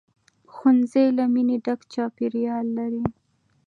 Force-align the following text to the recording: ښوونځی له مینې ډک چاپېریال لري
ښوونځی 0.53 1.05
له 1.17 1.25
مینې 1.33 1.57
ډک 1.65 1.79
چاپېریال 1.93 2.65
لري 2.77 3.03